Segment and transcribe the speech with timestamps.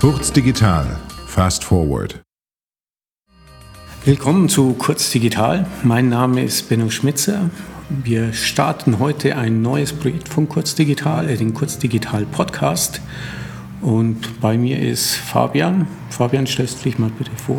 [0.00, 0.98] Kurz Digital.
[1.26, 2.22] Fast Forward.
[4.04, 5.64] Willkommen zu Kurz Digital.
[5.84, 7.50] Mein Name ist Benno Schmitzer.
[7.88, 13.00] Wir starten heute ein neues Projekt von Kurz Digital, den Kurz Digital Podcast.
[13.80, 15.86] Und bei mir ist Fabian.
[16.10, 17.56] Fabian, stellst du dich mal bitte vor?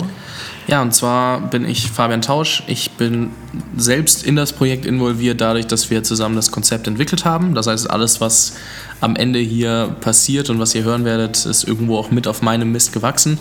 [0.68, 2.64] Ja, und zwar bin ich Fabian Tausch.
[2.68, 3.32] Ich bin
[3.76, 7.56] selbst in das Projekt involviert, dadurch, dass wir zusammen das Konzept entwickelt haben.
[7.56, 8.54] Das heißt, alles, was
[9.00, 12.72] am Ende hier passiert und was ihr hören werdet, ist irgendwo auch mit auf meinem
[12.72, 13.40] Mist gewachsen.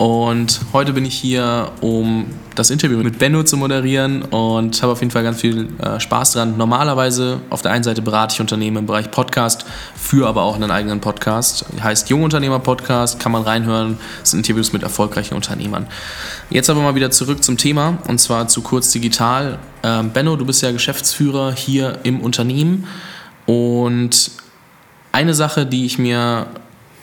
[0.00, 5.00] Und heute bin ich hier, um das Interview mit Benno zu moderieren und habe auf
[5.00, 6.56] jeden Fall ganz viel äh, Spaß dran.
[6.56, 10.70] Normalerweise auf der einen Seite berate ich Unternehmen im Bereich Podcast, führe aber auch einen
[10.70, 11.66] eigenen Podcast.
[11.82, 13.98] Heißt Jungunternehmer Podcast, kann man reinhören.
[14.20, 15.86] Das sind Interviews mit erfolgreichen Unternehmern.
[16.48, 19.58] Jetzt aber mal wieder zurück zum Thema und zwar zu kurz digital.
[19.82, 22.86] Ähm, Benno, du bist ja Geschäftsführer hier im Unternehmen
[23.44, 24.30] und
[25.12, 26.46] eine Sache, die ich mir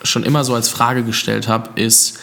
[0.02, 2.18] schon immer so als Frage gestellt habe, ist,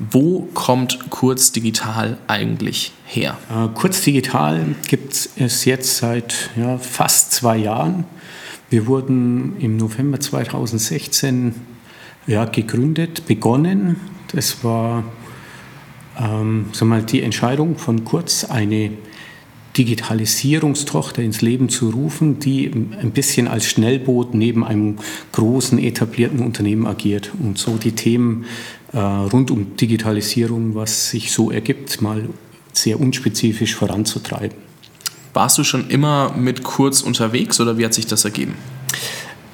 [0.00, 3.36] wo kommt Kurz Digital eigentlich her?
[3.50, 8.04] Äh, Kurz Digital gibt es jetzt seit ja, fast zwei Jahren.
[8.70, 11.54] Wir wurden im November 2016
[12.26, 13.96] ja, gegründet, begonnen.
[14.32, 15.04] Das war
[16.18, 18.92] ähm, mal, die Entscheidung von Kurz, eine
[19.76, 24.96] Digitalisierungstochter ins Leben zu rufen, die ein bisschen als Schnellboot neben einem
[25.32, 28.46] großen etablierten Unternehmen agiert und so die Themen
[28.92, 32.28] rund um Digitalisierung, was sich so ergibt, mal
[32.72, 34.56] sehr unspezifisch voranzutreiben.
[35.32, 38.54] Warst du schon immer mit Kurz unterwegs oder wie hat sich das ergeben?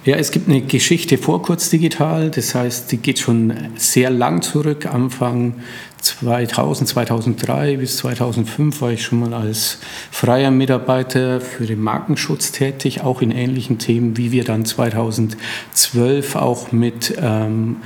[0.07, 4.87] Ja, es gibt eine Geschichte vor Kurzdigital, das heißt, die geht schon sehr lang zurück.
[4.87, 5.55] Anfang
[6.01, 9.79] 2000, 2003 bis 2005 war ich schon mal als
[10.13, 16.71] freier Mitarbeiter für den Markenschutz tätig, auch in ähnlichen Themen, wie wir dann 2012 auch
[16.71, 17.79] mit ähm,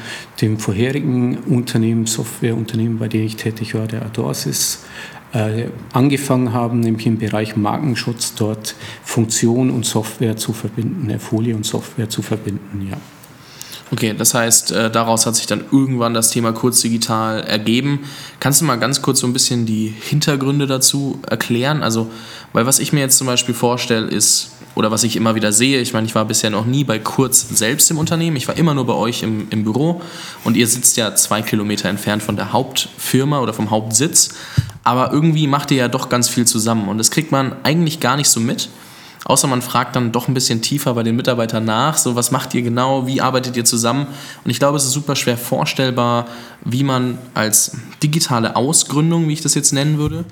[0.43, 4.85] dem vorherigen Unternehmen, Softwareunternehmen, bei dem ich tätig war, der Adorsis,
[5.93, 8.75] angefangen haben, nämlich im Bereich Markenschutz dort
[9.05, 12.97] Funktion und Software zu verbinden, Folie und Software zu verbinden, ja.
[13.93, 18.01] Okay, das heißt, äh, daraus hat sich dann irgendwann das Thema Kurzdigital ergeben.
[18.39, 21.83] Kannst du mal ganz kurz so ein bisschen die Hintergründe dazu erklären?
[21.83, 22.09] Also,
[22.53, 25.81] weil was ich mir jetzt zum Beispiel vorstelle, ist, oder was ich immer wieder sehe,
[25.81, 28.75] ich meine, ich war bisher noch nie bei Kurz selbst im Unternehmen, ich war immer
[28.75, 30.01] nur bei euch im, im Büro
[30.45, 34.37] und ihr sitzt ja zwei Kilometer entfernt von der Hauptfirma oder vom Hauptsitz,
[34.85, 38.17] aber irgendwie macht ihr ja doch ganz viel zusammen und das kriegt man eigentlich gar
[38.17, 38.69] nicht so mit.
[39.27, 42.55] Außer man fragt dann doch ein bisschen tiefer bei den Mitarbeitern nach, so was macht
[42.55, 44.07] ihr genau, wie arbeitet ihr zusammen?
[44.45, 46.27] Und ich glaube, es ist super schwer vorstellbar,
[46.65, 50.25] wie man als digitale Ausgründung, wie ich das jetzt nennen würde,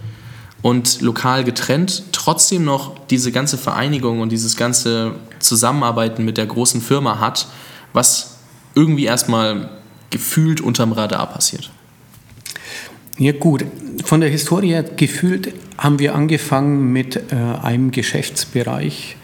[0.62, 6.80] und lokal getrennt trotzdem noch diese ganze Vereinigung und dieses ganze Zusammenarbeiten mit der großen
[6.80, 7.46] Firma hat,
[7.92, 8.38] was
[8.74, 9.70] irgendwie erstmal
[10.10, 11.70] gefühlt unterm Radar passiert.
[13.18, 13.64] Ja gut,
[14.04, 19.16] von der Historie her gefühlt haben wir angefangen mit äh, einem Geschäftsbereich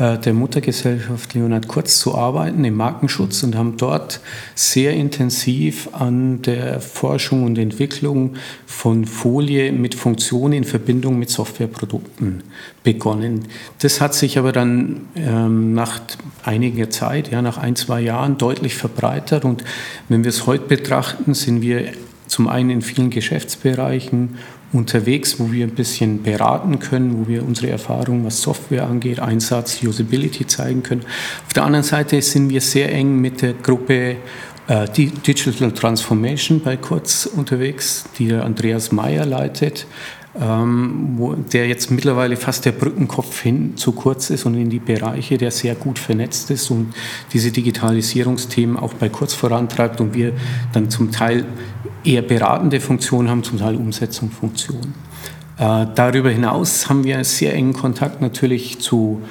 [0.00, 4.20] äh, der Muttergesellschaft Leonhard Kurz zu arbeiten im Markenschutz und haben dort
[4.54, 8.34] sehr intensiv an der Forschung und Entwicklung
[8.66, 12.42] von Folie mit Funktion in Verbindung mit Softwareprodukten
[12.82, 13.46] begonnen.
[13.80, 16.00] Das hat sich aber dann ähm, nach
[16.44, 19.64] einiger Zeit, ja, nach ein, zwei Jahren deutlich verbreitert und
[20.08, 21.92] wenn wir es heute betrachten, sind wir
[22.30, 24.38] zum einen in vielen Geschäftsbereichen
[24.72, 29.82] unterwegs, wo wir ein bisschen beraten können, wo wir unsere Erfahrungen, was Software angeht, Einsatz,
[29.82, 31.02] Usability zeigen können.
[31.46, 34.16] Auf der anderen Seite sind wir sehr eng mit der Gruppe
[34.68, 39.86] äh, Digital Transformation bei Kurz unterwegs, die der Andreas Meyer leitet
[40.38, 44.78] ähm, wo, der jetzt mittlerweile fast der Brückenkopf hin zu kurz ist und in die
[44.78, 46.94] Bereiche, der sehr gut vernetzt ist und
[47.32, 50.32] diese Digitalisierungsthemen auch bei Kurz vorantreibt und wir
[50.72, 51.44] dann zum Teil
[52.04, 54.94] eher beratende Funktionen haben, zum Teil Umsetzungsfunktionen.
[55.58, 59.22] Äh, darüber hinaus haben wir sehr engen Kontakt natürlich zu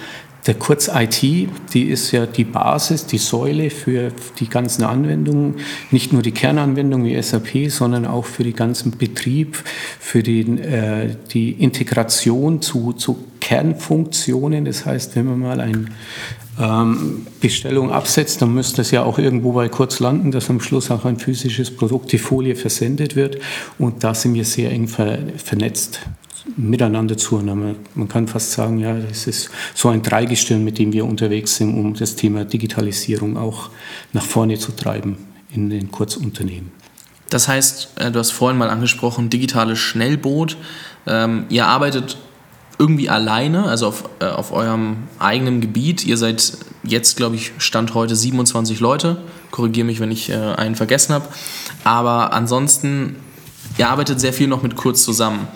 [0.48, 5.56] der Kurz-IT, die ist ja die Basis, die Säule für die ganzen Anwendungen,
[5.92, 9.58] nicht nur die Kernanwendung wie SAP, sondern auch für den ganzen Betrieb,
[10.00, 14.66] für den, äh, die Integration zu, zu Kernfunktionen.
[14.66, 15.86] Das heißt, wenn man mal eine
[16.60, 20.92] ähm, Bestellung absetzt, dann müsste es ja auch irgendwo bei Kurz landen, dass am Schluss
[20.92, 23.38] auch ein physisches Produkt, die Folie versendet wird.
[23.78, 26.02] Und da sind wir sehr eng ver vernetzt
[26.58, 27.76] miteinander zueinander.
[27.96, 31.78] Man kann fast sagen, ja, das ist so ein Dreigestirn, mit dem wir unterwegs sind,
[31.78, 33.70] um das Thema Digitalisierung auch
[34.14, 35.18] nach vorne zu treiben
[35.52, 36.72] in den Kurzunternehmen.
[37.30, 40.58] Das heißt, äh, du hast vorhin mal angesprochen, digitales Schnellboot.
[41.06, 42.18] Ähm, ihr arbeitet
[42.80, 46.06] irgendwie alleine, also auf, äh, auf eurem eigenen Gebiet.
[46.06, 49.18] Ihr seid jetzt, glaube ich, Stand heute 27 Leute.
[49.52, 51.28] Korrigiere mich, wenn ich äh, einen vergessen habe.
[51.84, 53.18] Aber ansonsten,
[53.78, 55.48] ihr arbeitet sehr viel noch mit Kurz zusammen.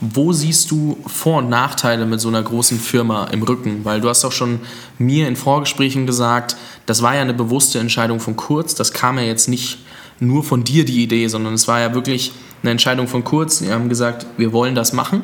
[0.00, 3.84] Wo siehst du Vor- und Nachteile mit so einer großen Firma im Rücken?
[3.84, 4.60] Weil du hast auch schon
[4.98, 6.56] mir in Vorgesprächen gesagt,
[6.86, 8.74] das war ja eine bewusste Entscheidung von Kurz.
[8.74, 9.80] Das kam ja jetzt nicht
[10.18, 12.32] nur von dir die Idee, sondern es war ja wirklich
[12.62, 13.60] eine Entscheidung von Kurz.
[13.60, 15.22] Wir haben gesagt, wir wollen das machen.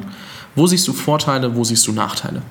[0.56, 2.42] Wo siehst du Vorteile, wo siehst du Nachteile?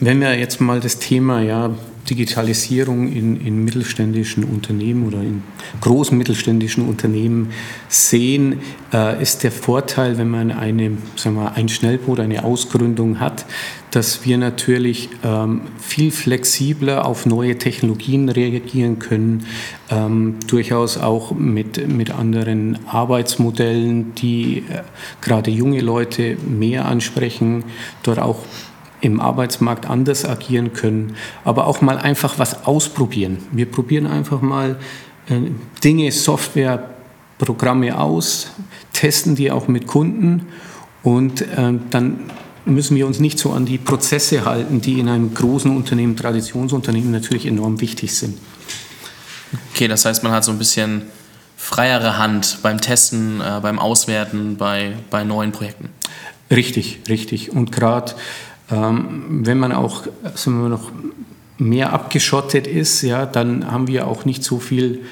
[0.00, 1.70] Wenn wir jetzt mal das Thema ja,
[2.12, 5.42] Digitalisierung in, in mittelständischen Unternehmen oder in
[5.80, 7.52] großen mittelständischen Unternehmen
[7.88, 8.60] sehen,
[8.92, 13.46] äh, ist der Vorteil, wenn man eine, sagen wir, ein Schnellboot, eine Ausgründung hat,
[13.92, 19.46] dass wir natürlich ähm, viel flexibler auf neue Technologien reagieren können,
[19.90, 24.82] ähm, durchaus auch mit, mit anderen Arbeitsmodellen, die äh,
[25.22, 27.64] gerade junge Leute mehr ansprechen,
[28.02, 28.44] dort auch
[29.02, 33.38] im Arbeitsmarkt anders agieren können, aber auch mal einfach was ausprobieren.
[33.50, 34.78] Wir probieren einfach mal
[35.28, 35.40] äh,
[35.84, 36.90] Dinge, Software,
[37.38, 38.52] Programme aus,
[38.92, 40.46] testen die auch mit Kunden
[41.02, 42.30] und äh, dann
[42.64, 47.10] müssen wir uns nicht so an die Prozesse halten, die in einem großen Unternehmen, Traditionsunternehmen
[47.10, 48.38] natürlich enorm wichtig sind.
[49.74, 51.02] Okay, das heißt, man hat so ein bisschen
[51.56, 55.90] freiere Hand beim Testen, äh, beim Auswerten, bei, bei neuen Projekten.
[56.50, 57.50] Richtig, richtig.
[57.52, 58.18] Und gerade ähm,
[58.72, 60.04] wenn man auch
[60.34, 60.90] sagen wir noch
[61.58, 65.02] mehr abgeschottet ist, ja, dann haben wir auch nicht so viel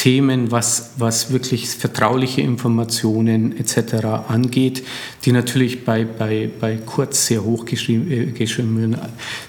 [0.00, 4.28] Themen, was, was wirklich vertrauliche Informationen etc.
[4.28, 4.82] angeht,
[5.26, 8.96] die natürlich bei, bei, bei Kurz sehr hoch geschrieben, äh, werden.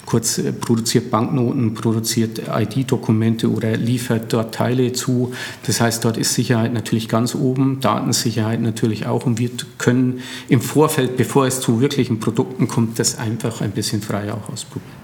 [0.05, 5.31] Kurz äh, produziert Banknoten, produziert ID-Dokumente oder liefert dort Teile zu.
[5.65, 9.25] Das heißt, dort ist Sicherheit natürlich ganz oben, Datensicherheit natürlich auch.
[9.25, 10.19] Und wir können
[10.49, 15.00] im Vorfeld, bevor es zu wirklichen Produkten kommt, das einfach ein bisschen freier auch ausprobieren.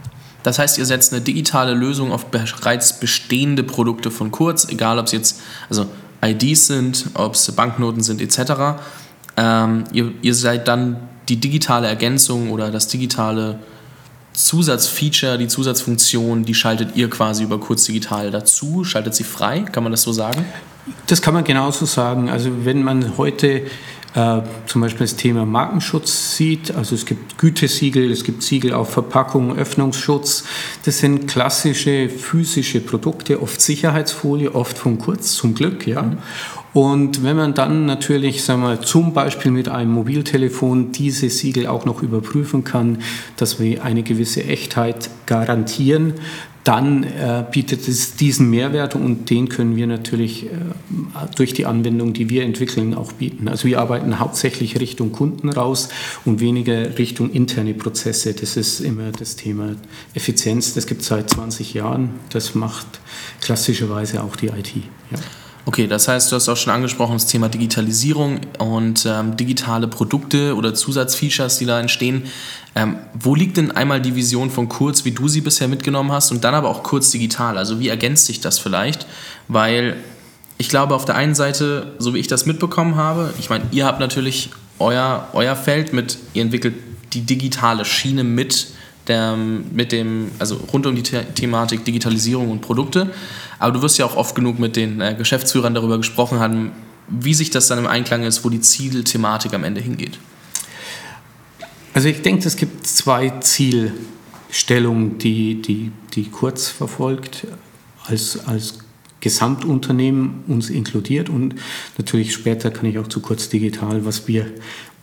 [0.47, 5.07] Das heißt, ihr setzt eine digitale Lösung auf bereits bestehende Produkte von Kurz, egal ob
[5.07, 5.87] es jetzt also
[6.23, 8.79] IDs sind, ob es Banknoten sind etc.
[9.35, 13.59] Ähm, ihr, ihr seid dann die digitale Ergänzung oder das digitale
[14.31, 19.83] Zusatzfeature, die Zusatzfunktion, die schaltet ihr quasi über Kurz Digital dazu, schaltet sie frei, kann
[19.83, 20.45] man das so sagen?
[21.07, 22.29] Das kann man genauso sagen.
[22.29, 23.63] Also wenn man heute
[24.15, 26.75] äh, zum Beispiel das Thema Markenschutz sieht.
[26.75, 30.45] Also es gibt Gütesiegel, es gibt Siegel auf Verpackung, Öffnungsschutz.
[30.85, 35.85] Das sind klassische physische Produkte, oft Sicherheitsfolie, oft von kurz, zum Glück.
[35.85, 36.01] Ja.
[36.01, 36.17] Mhm.
[36.73, 41.85] Und wenn man dann natürlich, sagen wir, zum Beispiel mit einem Mobiltelefon diese Siegel auch
[41.85, 42.99] noch überprüfen kann,
[43.35, 46.13] dass wir eine gewisse Echtheit garantieren,
[46.67, 50.49] dann äh, bietet es diesen Mehrwert und den können wir natürlich äh,
[51.37, 53.47] durch die Anwendung, die wir entwickeln, auch bieten.
[53.47, 55.87] Also wir arbeiten hauptsächlich Richtung Kunden raus
[56.25, 58.33] und weniger Richtung interne Prozesse.
[58.33, 59.77] Das ist immer das Thema
[60.13, 60.73] Effizienz.
[60.73, 62.09] Das gibt es seit 20 Jahren.
[62.31, 62.99] Das macht
[63.39, 64.75] klassischerweise auch die IT.
[65.09, 65.19] Ja.
[65.67, 70.55] Okay, das heißt, du hast auch schon angesprochen, das Thema Digitalisierung und ähm, digitale Produkte
[70.55, 72.23] oder Zusatzfeatures, die da entstehen.
[72.73, 76.31] Ähm, wo liegt denn einmal die Vision von Kurz, wie du sie bisher mitgenommen hast
[76.31, 77.57] und dann aber auch Kurz digital?
[77.57, 79.07] Also wie ergänzt sich das vielleicht?
[79.49, 79.97] Weil
[80.57, 83.85] ich glaube, auf der einen Seite, so wie ich das mitbekommen habe, ich meine, ihr
[83.85, 86.75] habt natürlich euer, euer Feld mit, ihr entwickelt
[87.11, 88.67] die digitale Schiene mit
[89.09, 93.11] der, mit dem, also rund um die The Thematik Digitalisierung und Produkte.
[93.59, 96.71] Aber du wirst ja auch oft genug mit den äh, Geschäftsführern darüber gesprochen haben,
[97.07, 100.19] wie sich das dann im Einklang ist, wo die Zielthematik am Ende hingeht.
[101.93, 107.47] Also ich denke, es gibt zwei Zielstellungen, die, die, die Kurz verfolgt
[108.05, 108.79] als, als
[109.19, 111.55] Gesamtunternehmen uns inkludiert und
[111.97, 114.45] natürlich später kann ich auch zu Kurz Digital, was wir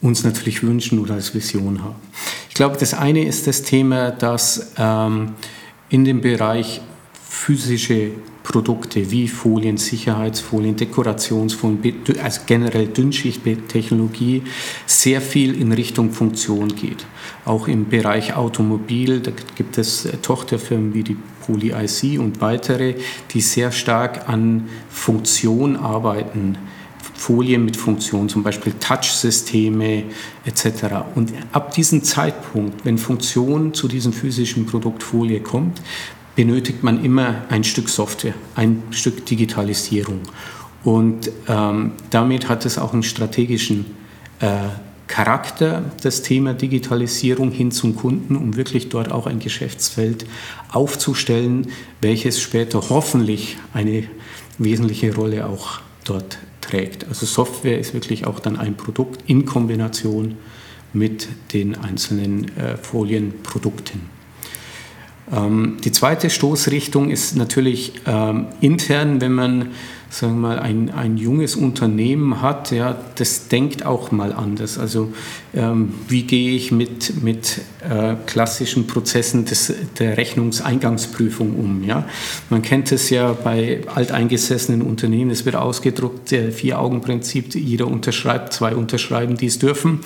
[0.00, 1.96] uns natürlich wünschen oder als Vision haben.
[2.48, 5.32] Ich glaube, das eine ist das Thema, dass ähm,
[5.88, 6.80] in dem Bereich
[7.28, 8.12] physische
[8.44, 14.42] Produkte wie Folien, Sicherheitsfolien, Dekorationsfolien, also generell Dünnschichttechnologie
[14.86, 17.06] sehr viel in Richtung Funktion geht.
[17.46, 22.96] Auch im Bereich Automobil, da gibt es Tochterfirmen wie die Poly IC und weitere,
[23.32, 26.58] die sehr stark an Funktion arbeiten.
[27.14, 30.04] Folien mit Funktion, zum Beispiel Touch-Systeme
[30.44, 30.66] etc.
[31.14, 35.80] Und ab diesem Zeitpunkt, wenn Funktion zu diesem physischen Produkt Folie kommt,
[36.36, 40.20] benötigt man immer ein Stück Software, ein Stück Digitalisierung.
[40.82, 43.86] Und ähm, damit hat es auch einen strategischen
[44.40, 44.68] äh,
[45.06, 50.26] Charakter, das Thema Digitalisierung hin zum Kunden, um wirklich dort auch ein Geschäftsfeld
[50.70, 51.68] aufzustellen,
[52.00, 54.04] welches später hoffentlich eine
[54.58, 57.06] wesentliche Rolle auch dort trägt.
[57.06, 60.36] Also Software ist wirklich auch dann ein Produkt in Kombination
[60.92, 64.13] mit den einzelnen äh, Folienprodukten.
[65.32, 69.70] Ähm, die zweite Stoßrichtung ist natürlich ähm, intern, wenn man
[70.14, 74.78] sagen wir mal, ein, ein junges Unternehmen hat, ja, das denkt auch mal anders.
[74.78, 75.12] Also
[75.52, 81.82] ähm, wie gehe ich mit, mit äh, klassischen Prozessen des, der Rechnungseingangsprüfung um?
[81.82, 82.06] Ja?
[82.48, 88.76] Man kennt es ja bei alteingesessenen Unternehmen, es wird ausgedruckt, der Vier-Augen-Prinzip, jeder unterschreibt, zwei
[88.76, 89.98] unterschreiben, die es dürfen.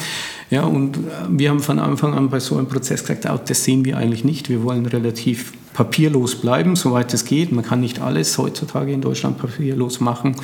[0.48, 3.62] Ja, und äh, wir haben von Anfang an bei so einem Prozess gesagt, auch das
[3.62, 4.48] sehen wir eigentlich nicht.
[4.48, 7.52] Wir wollen relativ papierlos bleiben, soweit es geht.
[7.52, 10.34] Man kann nicht alles heutzutage in Deutschland papierlos machen.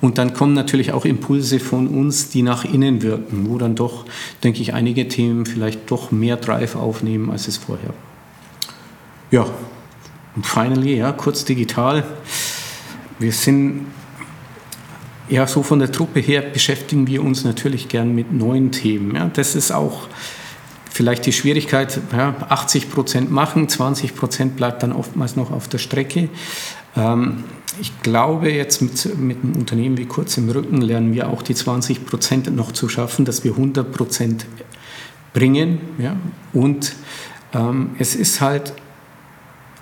[0.00, 4.04] Und dann kommen natürlich auch Impulse von uns, die nach innen wirken, wo dann doch,
[4.42, 7.94] denke ich, einige Themen vielleicht doch mehr Drive aufnehmen, als es vorher.
[9.30, 9.46] Ja,
[10.34, 12.02] und finally, ja, kurz digital.
[13.20, 13.86] Wir sind
[15.28, 19.14] ja so von der Truppe her beschäftigen wir uns natürlich gern mit neuen Themen.
[19.14, 19.30] Ja.
[19.32, 20.08] Das ist auch
[20.90, 25.78] vielleicht die Schwierigkeit, ja, 80 Prozent machen, 20 Prozent bleibt dann oftmals noch auf der
[25.78, 26.28] Strecke.
[26.96, 27.44] Ähm,
[27.80, 31.54] ich glaube, jetzt mit, mit einem Unternehmen wie Kurz im Rücken lernen wir auch die
[31.54, 34.46] 20 Prozent noch zu schaffen, dass wir 100 Prozent
[35.32, 35.80] bringen.
[35.98, 36.16] Ja?
[36.52, 36.94] Und
[37.54, 38.74] ähm, es ist halt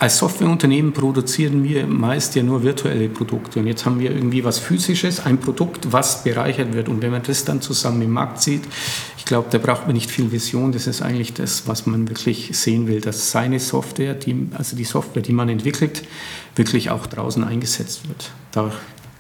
[0.01, 3.59] als Softwareunternehmen produzieren wir meist ja nur virtuelle Produkte.
[3.59, 6.89] Und jetzt haben wir irgendwie was Physisches, ein Produkt, was bereichert wird.
[6.89, 8.63] Und wenn man das dann zusammen im Markt sieht,
[9.17, 10.71] ich glaube, da braucht man nicht viel Vision.
[10.71, 14.85] Das ist eigentlich das, was man wirklich sehen will, dass seine Software, die, also die
[14.85, 16.05] Software, die man entwickelt,
[16.55, 18.31] wirklich auch draußen eingesetzt wird.
[18.53, 18.71] Da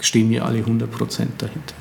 [0.01, 1.75] stehen wir alle 100 Prozent dahinter.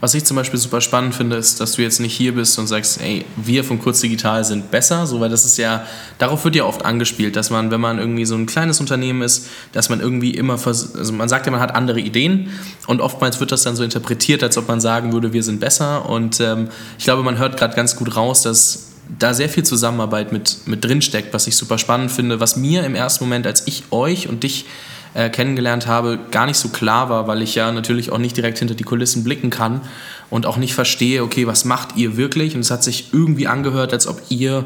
[0.00, 2.66] Was ich zum Beispiel super spannend finde, ist, dass du jetzt nicht hier bist und
[2.66, 5.86] sagst, ey, wir von Kurz Digital sind besser, so, weil das ist ja,
[6.18, 9.46] darauf wird ja oft angespielt, dass man, wenn man irgendwie so ein kleines Unternehmen ist,
[9.72, 12.50] dass man irgendwie immer, also man sagt ja, man hat andere Ideen
[12.88, 16.08] und oftmals wird das dann so interpretiert, als ob man sagen würde, wir sind besser
[16.08, 18.88] und ähm, ich glaube, man hört gerade ganz gut raus, dass
[19.18, 22.94] da sehr viel Zusammenarbeit mit, mit drinsteckt, was ich super spannend finde, was mir im
[22.94, 24.66] ersten Moment, als ich euch und dich
[25.14, 28.58] äh, kennengelernt habe, gar nicht so klar war, weil ich ja natürlich auch nicht direkt
[28.58, 29.82] hinter die Kulissen blicken kann
[30.30, 32.54] und auch nicht verstehe, okay, was macht ihr wirklich?
[32.54, 34.64] Und es hat sich irgendwie angehört, als ob ihr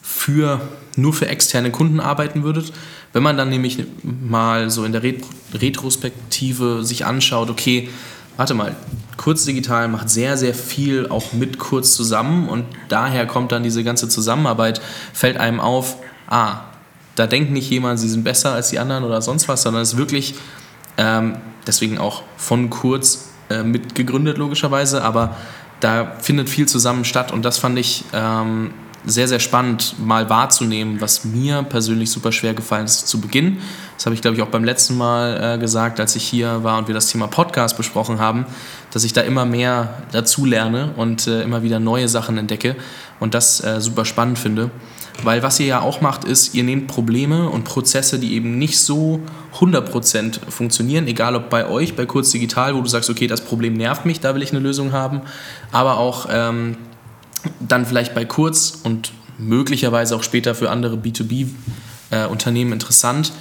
[0.00, 0.60] für,
[0.96, 2.72] nur für externe Kunden arbeiten würdet.
[3.12, 7.90] Wenn man dann nämlich mal so in der Retrospektive sich anschaut, okay,
[8.36, 8.74] warte mal,
[9.18, 13.84] Kurz Digital macht sehr, sehr viel auch mit Kurz zusammen und daher kommt dann diese
[13.84, 14.80] ganze Zusammenarbeit,
[15.12, 15.96] fällt einem auf,
[16.28, 16.60] ah,
[17.14, 19.92] da denkt nicht jemand, sie sind besser als die anderen oder sonst was, sondern es
[19.92, 20.34] ist wirklich,
[20.96, 25.36] ähm, deswegen auch von Kurz äh, mitgegründet logischerweise, aber
[25.80, 28.70] da findet viel zusammen statt und das fand ich ähm,
[29.04, 33.58] sehr, sehr spannend mal wahrzunehmen, was mir persönlich super schwer gefallen ist zu Beginn.
[33.96, 36.78] Das habe ich, glaube ich, auch beim letzten Mal äh, gesagt, als ich hier war
[36.78, 38.46] und wir das Thema Podcast besprochen haben,
[38.92, 42.76] dass ich da immer mehr dazu lerne und äh, immer wieder neue Sachen entdecke
[43.18, 44.70] und das äh, super spannend finde.
[45.22, 48.78] Weil was ihr ja auch macht, ist, ihr nehmt Probleme und Prozesse, die eben nicht
[48.78, 49.20] so
[49.58, 53.74] 100% funktionieren, egal ob bei euch, bei Kurz Digital, wo du sagst, okay, das Problem
[53.74, 55.20] nervt mich, da will ich eine Lösung haben,
[55.70, 56.76] aber auch ähm,
[57.60, 63.32] dann vielleicht bei Kurz und möglicherweise auch später für andere B2B-Unternehmen äh, interessant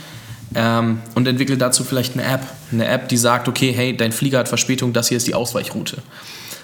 [0.55, 2.41] ähm, und entwickelt dazu vielleicht eine App.
[2.71, 5.97] Eine App, die sagt, okay, hey, dein Flieger hat Verspätung, das hier ist die Ausweichroute.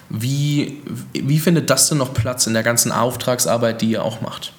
[0.10, 0.82] Wie,
[1.14, 4.54] wie findet das denn noch Platz in der ganzen Auftragsarbeit, die ihr auch macht?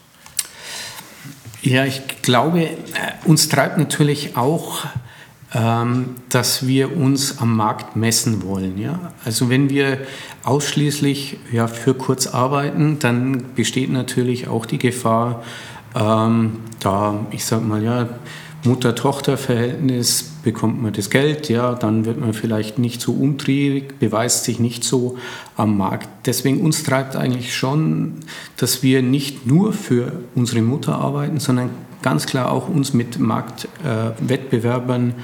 [1.62, 2.77] Ja, ich glaube, äh,
[3.25, 4.85] uns treibt natürlich auch,
[5.55, 8.79] ähm, dass wir uns am Markt messen wollen.
[9.25, 9.99] Also wenn wir
[10.45, 11.38] ausschließlich
[11.73, 15.43] für kurz arbeiten, dann besteht natürlich auch die Gefahr,
[15.95, 18.09] ähm, da, ich sage mal, ja,
[18.65, 24.59] Mutter-Tochter-Verhältnis bekommt man das Geld, ja, dann wird man vielleicht nicht so umtriebig, beweist sich
[24.59, 25.17] nicht so
[25.57, 26.09] am Markt.
[26.27, 28.15] Deswegen uns treibt eigentlich schon,
[28.57, 31.71] dass wir nicht nur für unsere Mutter arbeiten, sondern
[32.03, 35.15] ganz klar auch uns mit Marktwettbewerbern äh,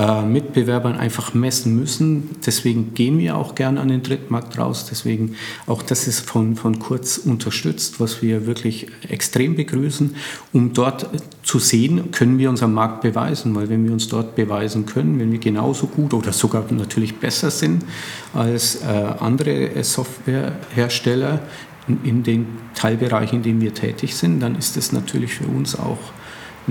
[0.00, 2.30] äh, Mitbewerbern einfach messen müssen.
[2.46, 4.86] Deswegen gehen wir auch gerne an den Drittmarkt raus.
[4.90, 10.16] Deswegen auch das ist von, von Kurz unterstützt, was wir wirklich extrem begrüßen,
[10.54, 11.06] um dort
[11.42, 13.54] zu sehen, können wir unseren Markt beweisen.
[13.54, 17.50] Weil wenn wir uns dort beweisen können, wenn wir genauso gut oder sogar natürlich besser
[17.50, 17.84] sind
[18.32, 18.86] als äh,
[19.18, 21.40] andere Softwarehersteller,
[21.88, 25.78] in, in den Teilbereichen, in denen wir tätig sind, dann ist das natürlich für uns
[25.78, 25.98] auch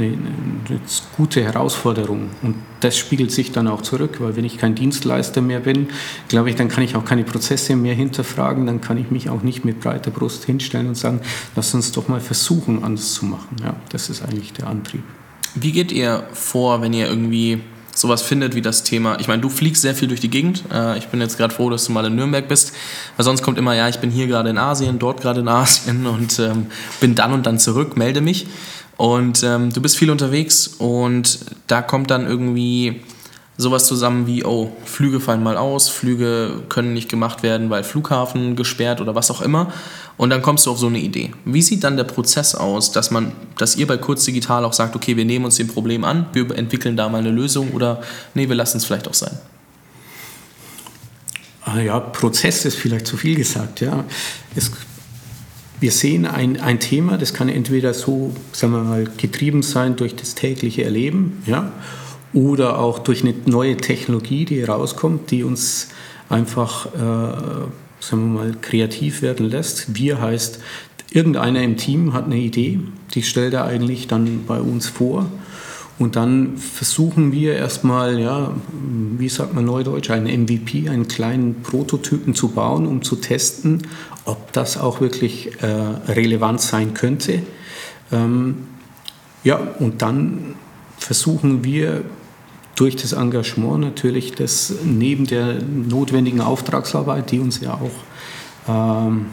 [0.02, 0.18] eine,
[0.68, 0.80] eine,
[1.18, 2.30] gute Herausforderung.
[2.42, 5.90] Und das spiegelt sich dann auch zurück, weil wenn ich kein Dienstleister mehr bin,
[6.28, 9.44] glaube ich, dann kann ich auch keine Prozesse mehr hinterfragen, dann kann ich mich auch
[9.44, 11.22] nicht mit breiter Brust hinstellen und sagen,
[11.56, 13.58] lass uns doch mal versuchen, anders zu machen.
[13.62, 15.04] Ja, das ist eigentlich der Antrieb.
[15.56, 17.62] Wie geht ihr vor, wenn ihr irgendwie
[18.00, 19.20] sowas findet wie das Thema.
[19.20, 20.64] Ich meine, du fliegst sehr viel durch die Gegend.
[20.72, 22.74] Äh, ich bin jetzt gerade froh, dass du mal in Nürnberg bist,
[23.18, 26.08] weil sonst kommt immer, ja, ich bin hier gerade in Asien, dort gerade in Asien
[26.08, 26.68] und ähm,
[27.02, 28.48] bin dann und dann zurück, melde mich.
[29.00, 33.00] Und ähm, du bist viel unterwegs und da kommt dann irgendwie
[33.56, 38.58] sowas zusammen wie, oh, Flüge fallen mal aus, Flüge können nicht gemacht werden, weil Flughafen
[38.58, 39.72] gesperrt oder was auch immer.
[40.18, 41.32] Und dann kommst du auf so eine Idee.
[41.46, 44.98] Wie sieht dann der Prozess aus, dass man, dass ihr bei Kurz Digital auch sagt,
[44.98, 48.02] okay, wir nehmen uns dem Problem an, wir entwickeln da mal eine Lösung oder
[48.34, 49.38] nee, wir lassen es vielleicht auch sein?
[51.64, 53.80] Ah ja, Prozess ist vielleicht zu viel gesagt.
[53.80, 54.04] Ja.
[54.58, 54.70] Es,
[55.80, 60.16] wir sehen ein, ein Thema, das kann entweder so, sagen wir mal, getrieben sein durch
[60.16, 61.72] das tägliche Erleben, ja,
[62.34, 65.90] oder auch durch eine neue Technologie, die rauskommt, die uns
[66.28, 67.00] einfach, äh,
[68.00, 69.96] sagen wir mal, kreativ werden lässt.
[69.96, 70.60] Wir heißt,
[71.12, 72.80] irgendeiner im Team hat eine Idee,
[73.14, 75.26] die stellt er eigentlich dann bei uns vor.
[76.00, 78.54] Und dann versuchen wir erstmal, ja,
[79.18, 83.86] wie sagt man neudeutsch, einen MVP, einen kleinen Prototypen zu bauen, um zu testen,
[84.24, 85.66] ob das auch wirklich äh,
[86.12, 87.42] relevant sein könnte.
[88.14, 88.68] Ähm,
[89.44, 90.56] ja, und dann
[90.98, 92.04] versuchen wir
[92.76, 99.26] durch das Engagement natürlich, das neben der notwendigen Auftragsarbeit, die uns ja auch, ähm,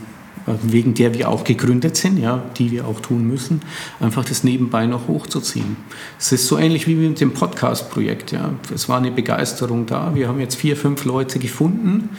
[0.47, 3.63] wegen der wir auch gegründet sind, ja, die wir auch tun müssen,
[4.01, 5.77] einfach das nebenbei noch hochzuziehen.
[6.19, 8.33] Es ist so ähnlich wie mit dem Podcast-Projekt.
[8.33, 8.51] Ja.
[8.73, 10.15] Es war eine Begeisterung da.
[10.15, 12.11] Wir haben jetzt vier, fünf Leute gefunden,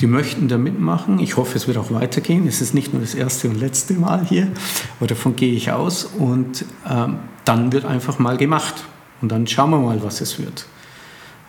[0.00, 1.18] die möchten da mitmachen.
[1.18, 2.46] Ich hoffe, es wird auch weitergehen.
[2.46, 4.48] Es ist nicht nur das erste und letzte Mal hier,
[4.98, 6.04] aber davon gehe ich aus.
[6.04, 8.84] Und ähm, dann wird einfach mal gemacht.
[9.20, 10.66] Und dann schauen wir mal, was es wird.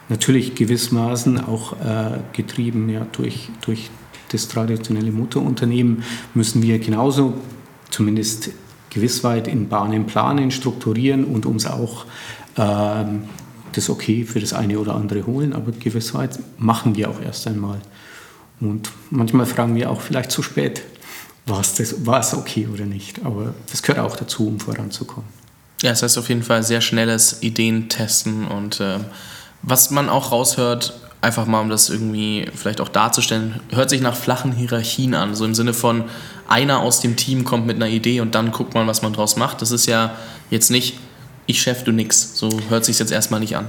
[0.09, 3.89] Natürlich gewissermaßen auch äh, getrieben ja, durch, durch
[4.33, 7.35] das traditionelle Mutterunternehmen müssen wir genauso
[7.89, 8.49] zumindest
[8.89, 12.05] gewiss weit in Bahnen planen, strukturieren und uns auch
[12.55, 13.05] äh,
[13.71, 15.53] das Okay für das eine oder andere holen.
[15.53, 17.79] Aber gewiss weit machen wir auch erst einmal.
[18.59, 20.83] Und manchmal fragen wir auch vielleicht zu spät,
[21.45, 23.25] war es okay oder nicht.
[23.25, 25.29] Aber das gehört auch dazu, um voranzukommen.
[25.81, 28.99] Ja, das heißt auf jeden Fall sehr schnelles Ideen testen und äh,
[29.63, 34.15] was man auch raushört, einfach mal um das irgendwie vielleicht auch darzustellen, hört sich nach
[34.15, 36.03] flachen Hierarchien an, so im Sinne von
[36.47, 39.37] einer aus dem Team kommt mit einer Idee und dann guckt man, was man draus
[39.37, 39.61] macht.
[39.61, 40.15] Das ist ja
[40.49, 40.97] jetzt nicht
[41.45, 42.37] ich Chef, du nix.
[42.37, 43.65] So hört sich jetzt erstmal nicht an.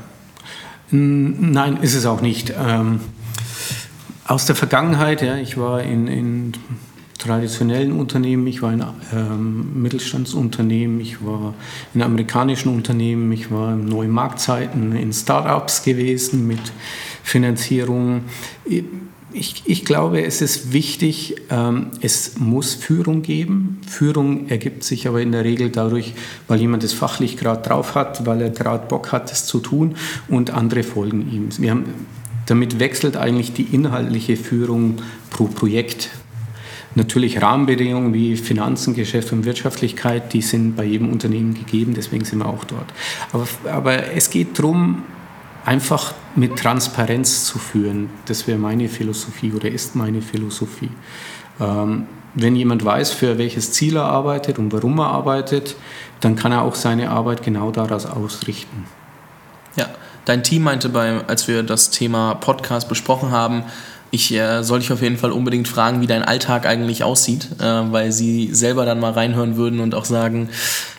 [0.91, 2.53] Nein, ist es auch nicht.
[2.57, 3.01] Ähm,
[4.27, 6.53] aus der Vergangenheit, ja, ich war in, in
[7.19, 11.55] traditionellen Unternehmen, ich war in ähm, Mittelstandsunternehmen, ich war
[11.95, 16.61] in amerikanischen Unternehmen, ich war in neuen Marktzeiten, in Startups gewesen mit
[17.25, 18.23] Finanzierung.
[19.33, 23.81] Ich, ich, glaube, es ist wichtig, ähm, es muss Führung geben.
[23.89, 26.15] Führung ergibt sich aber in der Regel dadurch,
[26.47, 29.97] weil jemand es fachlich gerade drauf hat, weil er gerade Bock hat, es zu tun
[30.29, 31.49] und andere folgen ihm.
[31.59, 31.85] Wir haben,
[32.47, 34.99] damit wechselt eigentlich die inhaltliche Führung
[35.31, 36.11] pro Projekt
[36.97, 42.39] Natürlich Rahmenbedingungen wie Finanzen, Geschäft und Wirtschaftlichkeit, die sind bei jedem Unternehmen gegeben, deswegen sind
[42.39, 42.87] wir auch dort.
[43.33, 45.03] Aber, aber es geht darum,
[45.65, 48.11] einfach mit Transparenz zu führen.
[48.27, 50.91] Das wäre meine Philosophie oder ist meine Philosophie.
[51.61, 55.77] Ähm, wenn jemand weiß, für welches Ziel er arbeitet und warum er arbeitet,
[56.21, 58.87] dann kann er auch seine Arbeit genau daraus ausrichten.
[59.77, 59.87] Ja,
[60.25, 63.65] dein Team meinte, bei, als wir das Thema Podcast besprochen haben,
[64.11, 67.65] ich äh, soll dich auf jeden Fall unbedingt fragen, wie dein Alltag eigentlich aussieht, äh,
[67.65, 70.51] weil sie selber dann mal reinhören würden und auch sagen,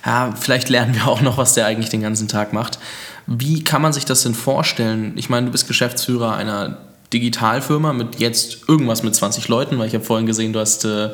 [0.06, 2.78] ja, vielleicht lernen wir auch noch, was der eigentlich den ganzen Tag macht.
[3.28, 5.14] Wie kann man sich das denn vorstellen?
[5.16, 6.78] Ich meine, du bist Geschäftsführer einer
[7.14, 11.12] Digitalfirma mit jetzt irgendwas mit 20 Leuten, weil ich habe vorhin gesehen, du hast äh,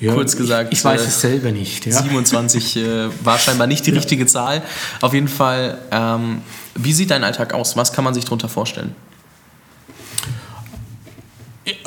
[0.00, 0.72] ja, kurz gesagt.
[0.72, 1.86] Ich, ich weiß äh, es selber nicht.
[1.86, 2.00] Ja.
[2.00, 3.96] 27 äh, war scheinbar nicht die ja.
[3.96, 4.62] richtige Zahl.
[5.00, 6.42] Auf jeden Fall, ähm,
[6.74, 7.76] wie sieht dein Alltag aus?
[7.76, 8.94] Was kann man sich darunter vorstellen?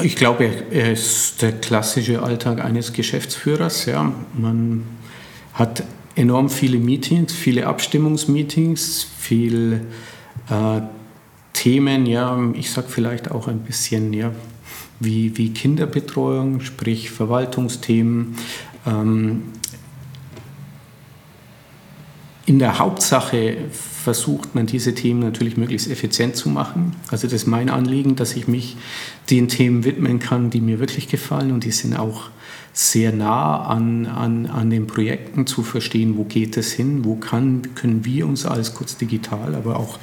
[0.01, 3.85] Ich glaube, er ist der klassische Alltag eines Geschäftsführers.
[3.85, 4.11] Ja.
[4.33, 4.83] Man
[5.53, 5.83] hat
[6.15, 9.81] enorm viele Meetings, viele Abstimmungsmeetings, viele
[10.49, 10.81] äh,
[11.53, 14.31] Themen, ja, ich sage vielleicht auch ein bisschen, ja,
[14.99, 18.35] wie, wie Kinderbetreuung, sprich Verwaltungsthemen.
[18.85, 19.43] Ähm,
[22.45, 26.95] in der Hauptsache versucht man diese Themen natürlich möglichst effizient zu machen.
[27.09, 28.77] Also das ist mein Anliegen, dass ich mich
[29.31, 32.29] den Themen widmen kann, die mir wirklich gefallen und die sind auch
[32.75, 37.73] sehr nah an, an, an den Projekten zu verstehen, wo geht es hin, wo kann,
[37.73, 39.97] können wir uns als kurz digital, aber auch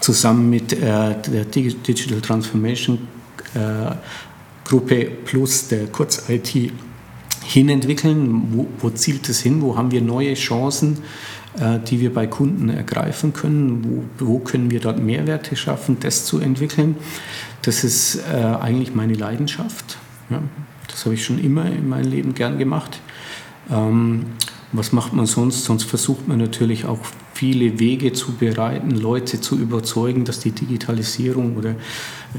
[0.00, 2.98] zusammen mit äh, der Digital Transformation
[3.54, 3.94] äh,
[4.64, 6.72] Gruppe plus der Kurz-IT
[7.44, 10.98] hinentwickeln, wo, wo zielt es hin, wo haben wir neue Chancen,
[11.60, 14.04] äh, die wir bei Kunden ergreifen können.
[14.18, 16.96] Wo, wo, können wir dort Mehrwerte schaffen, das zu entwickeln?
[17.62, 19.96] Das ist äh, eigentlich meine Leidenschaft.
[20.28, 20.42] Ja,
[20.98, 22.98] das habe ich schon immer in meinem Leben gern gemacht.
[23.70, 24.26] Ähm,
[24.72, 25.62] was macht man sonst?
[25.62, 26.98] Sonst versucht man natürlich auch
[27.34, 31.76] viele Wege zu bereiten, Leute zu überzeugen, dass die Digitalisierung oder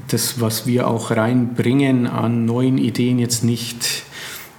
[0.10, 4.04] das, was wir auch reinbringen an neuen Ideen jetzt nicht,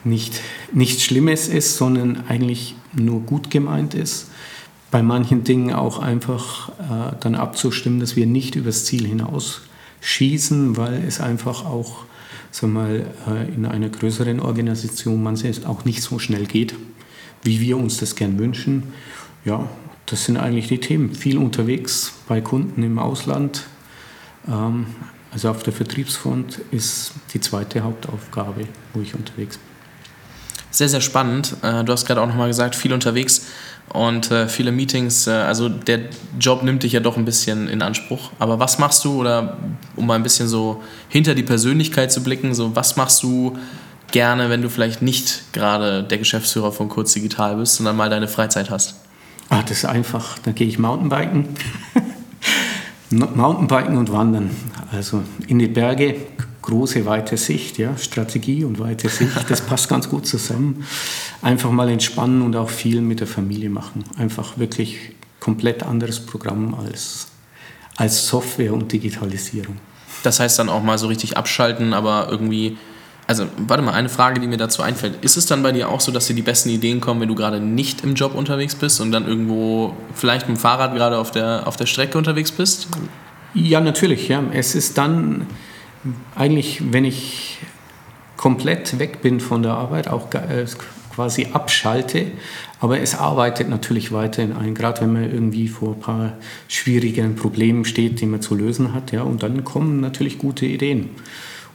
[0.02, 0.40] nicht,
[0.72, 4.30] nichts Schlimmes ist, sondern eigentlich nur gut gemeint ist.
[4.90, 9.60] Bei manchen Dingen auch einfach äh, dann abzustimmen, dass wir nicht übers Ziel hinaus
[10.00, 12.06] schießen, weil es einfach auch
[12.50, 16.74] sag mal, äh, in einer größeren Organisation manches auch nicht so schnell geht
[17.42, 18.92] wie wir uns das gern wünschen.
[19.44, 19.68] Ja,
[20.06, 21.14] das sind eigentlich die Themen.
[21.14, 23.64] Viel unterwegs bei Kunden im Ausland.
[24.48, 24.86] Ähm,
[25.32, 29.66] also auf der Vertriebsfront ist die zweite Hauptaufgabe, wo ich unterwegs bin.
[30.72, 31.56] Sehr, sehr spannend.
[31.62, 33.46] Äh, du hast gerade auch nochmal gesagt, viel unterwegs
[33.92, 35.26] und äh, viele Meetings.
[35.26, 36.00] Äh, also der
[36.38, 38.31] Job nimmt dich ja doch ein bisschen in Anspruch.
[38.38, 39.59] Aber was machst du, oder
[39.96, 43.57] um mal ein bisschen so hinter die Persönlichkeit zu blicken, so was machst du
[44.12, 48.29] gerne, wenn du vielleicht nicht gerade der Geschäftsführer von Kurz Digital bist, sondern mal deine
[48.29, 48.94] Freizeit hast?
[49.48, 50.38] Ah, das ist einfach.
[50.38, 51.48] Da gehe ich Mountainbiken.
[53.11, 54.50] Mountainbiken und Wandern.
[54.92, 56.14] Also in die Berge,
[56.62, 60.85] große, weite Sicht, ja, Strategie und weite Sicht, das passt ganz gut zusammen.
[61.42, 64.05] Einfach mal entspannen und auch viel mit der Familie machen.
[64.18, 67.29] Einfach wirklich komplett anderes Programm als,
[67.96, 69.76] als Software und Digitalisierung.
[70.22, 72.76] Das heißt dann auch mal so richtig abschalten, aber irgendwie
[73.31, 75.24] also, warte mal, eine Frage, die mir dazu einfällt.
[75.24, 77.37] Ist es dann bei dir auch so, dass dir die besten Ideen kommen, wenn du
[77.37, 81.31] gerade nicht im Job unterwegs bist und dann irgendwo vielleicht mit dem Fahrrad gerade auf
[81.31, 82.88] der, auf der Strecke unterwegs bist?
[83.55, 84.26] Ja, natürlich.
[84.26, 84.42] Ja.
[84.53, 85.46] Es ist dann
[86.35, 87.59] eigentlich, wenn ich
[88.37, 90.66] komplett weg bin von der Arbeit, auch äh,
[91.20, 92.28] quasi abschalte,
[92.80, 96.33] aber es arbeitet natürlich weiterhin ein, gerade wenn man irgendwie vor ein paar
[96.66, 99.12] schwierigen Problemen steht, die man zu lösen hat.
[99.12, 101.11] Ja, und dann kommen natürlich gute Ideen.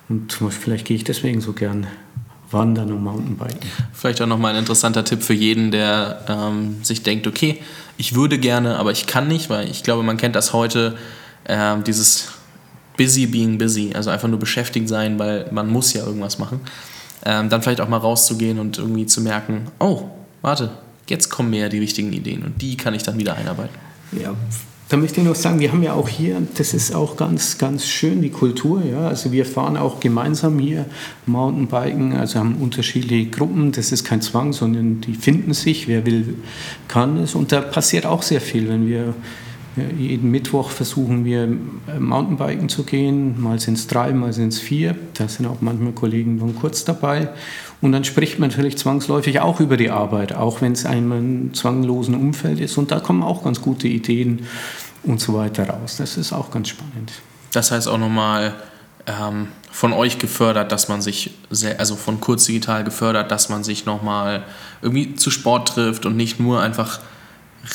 [0.09, 1.85] Und vielleicht gehe ich deswegen so gern
[2.49, 3.69] wandern und Mountainbiken.
[3.93, 7.59] Vielleicht auch nochmal ein interessanter Tipp für jeden, der ähm, sich denkt, okay,
[7.97, 10.97] ich würde gerne, aber ich kann nicht, weil ich glaube, man kennt das heute,
[11.43, 12.29] äh, dieses
[12.97, 16.61] busy being busy, also einfach nur beschäftigt sein, weil man muss ja irgendwas machen.
[17.25, 20.03] Ähm, dann vielleicht auch mal rauszugehen und irgendwie zu merken, oh,
[20.41, 20.71] warte,
[21.07, 23.75] jetzt kommen mir ja die richtigen Ideen und die kann ich dann wieder einarbeiten.
[24.11, 24.35] Ja,
[24.89, 27.87] da möchte ich noch sagen, wir haben ja auch hier, das ist auch ganz, ganz
[27.87, 28.83] schön, die Kultur.
[28.85, 29.07] Ja?
[29.07, 30.85] Also wir fahren auch gemeinsam hier
[31.25, 33.71] Mountainbiken, also haben unterschiedliche Gruppen.
[33.71, 36.35] Das ist kein Zwang, sondern die finden sich, wer will,
[36.87, 37.33] kann es.
[37.33, 39.15] Und da passiert auch sehr viel, wenn wir
[39.97, 41.47] jeden Mittwoch versuchen wir
[41.99, 43.41] Mountainbiken zu gehen.
[43.41, 44.95] Mal sind es drei, mal sind es vier.
[45.15, 47.29] Da sind auch manchmal Kollegen dann kurz dabei.
[47.81, 52.15] Und dann spricht man natürlich zwangsläufig auch über die Arbeit, auch wenn es einem zwanglosen
[52.15, 52.77] Umfeld ist.
[52.77, 54.45] Und da kommen auch ganz gute Ideen
[55.03, 55.97] und so weiter raus.
[55.97, 57.11] Das ist auch ganz spannend.
[57.51, 58.53] Das heißt auch nochmal
[59.07, 63.63] ähm, von euch gefördert, dass man sich, sehr, also von Kurz Digital gefördert, dass man
[63.63, 64.43] sich nochmal
[64.81, 67.01] irgendwie zu Sport trifft und nicht nur einfach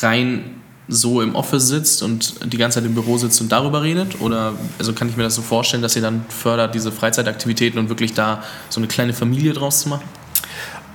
[0.01, 0.60] rein
[0.91, 4.21] so im Office sitzt und die ganze Zeit im Büro sitzt und darüber redet?
[4.21, 7.89] Oder also kann ich mir das so vorstellen, dass ihr dann fördert, diese Freizeitaktivitäten und
[7.89, 10.05] wirklich da so eine kleine Familie draus zu machen?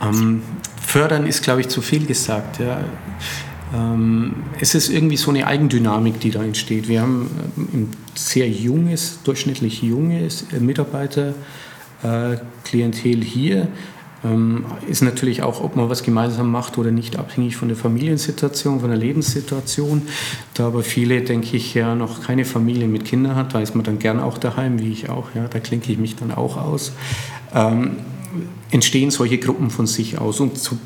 [0.01, 0.41] Ähm,
[0.85, 2.59] fördern ist, glaube ich, zu viel gesagt.
[2.59, 2.81] Ja.
[3.73, 6.87] Ähm, es ist irgendwie so eine Eigendynamik, die da entsteht.
[6.87, 13.67] Wir haben äh, ein sehr junges, durchschnittlich junges Mitarbeiterklientel äh, hier ähm,
[14.87, 18.89] ist natürlich auch, ob man was gemeinsam macht oder nicht, abhängig von der Familiensituation, von
[18.89, 20.03] der Lebenssituation.
[20.53, 23.83] Da aber viele, denke ich, ja noch keine Familie mit Kindern hat, da ist man
[23.83, 25.35] dann gern auch daheim, wie ich auch.
[25.35, 26.93] Ja, da klinke ich mich dann auch aus.
[27.53, 27.97] Ähm,
[28.71, 30.39] entstehen solche Gruppen von sich aus.
[30.39, 30.77] Und so,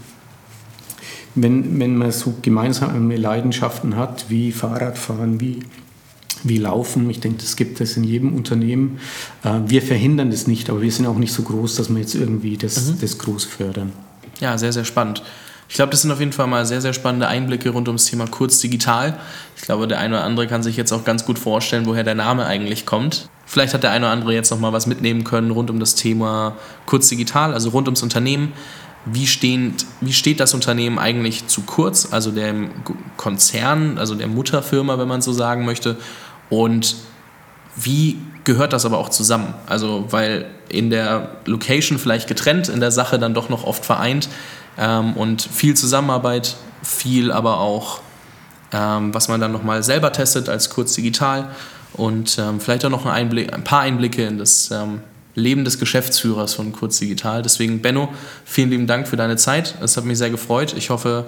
[1.35, 5.59] wenn, wenn man so gemeinsame Leidenschaften hat, wie Fahrradfahren, wie
[6.43, 7.09] wie laufen.
[7.09, 8.99] Ich denke, das gibt es in jedem Unternehmen.
[9.43, 12.15] Äh, wir verhindern das nicht, aber wir sind auch nicht so groß, dass wir jetzt
[12.15, 12.97] irgendwie das, mhm.
[13.01, 13.91] das groß fördern.
[14.39, 15.21] Ja, sehr, sehr spannend.
[15.69, 18.25] Ich glaube, das sind auf jeden Fall mal sehr, sehr spannende Einblicke rund ums Thema
[18.25, 19.19] Kurz Digital.
[19.55, 22.15] Ich glaube, der eine oder andere kann sich jetzt auch ganz gut vorstellen, woher der
[22.15, 23.29] Name eigentlich kommt.
[23.45, 25.93] Vielleicht hat der eine oder andere jetzt noch mal was mitnehmen können rund um das
[25.93, 26.55] Thema
[26.87, 28.53] Kurz Digital, also rund ums Unternehmen.
[29.05, 32.71] Wie, stehen, wie steht das Unternehmen eigentlich zu Kurz, also dem
[33.15, 35.97] Konzern, also der Mutterfirma, wenn man so sagen möchte?
[36.49, 36.95] Und
[37.75, 39.53] wie gehört das aber auch zusammen?
[39.67, 44.29] Also, weil in der Location vielleicht getrennt, in der Sache dann doch noch oft vereint
[44.77, 48.01] ähm, und viel Zusammenarbeit, viel aber auch,
[48.71, 51.49] ähm, was man dann nochmal selber testet als kurz digital
[51.93, 55.01] und ähm, vielleicht auch noch ein, Einblick, ein, paar Einblicke in das ähm,
[55.35, 57.41] Leben des Geschäftsführers von Kurz Digital.
[57.41, 58.09] Deswegen, Benno,
[58.45, 59.75] vielen lieben Dank für deine Zeit.
[59.81, 60.73] Es hat mich sehr gefreut.
[60.77, 61.25] Ich hoffe,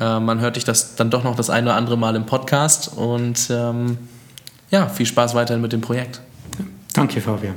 [0.00, 2.96] Äh, man hört dich das dann doch noch das eine oder andere Mal im Podcast
[2.96, 3.98] und ähm,
[4.72, 6.20] ja, viel Spaß weiterhin mit dem Projekt.
[6.94, 7.54] Danke, Fabian.